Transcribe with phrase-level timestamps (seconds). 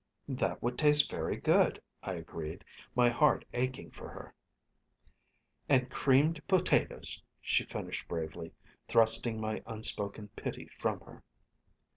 [0.29, 2.65] "That would taste very good," I agreed,
[2.95, 4.33] my heart aching for her.
[5.69, 8.51] "And creamed potatoes," she finished bravely,
[8.87, 11.23] thrusting my unspoken pity from her.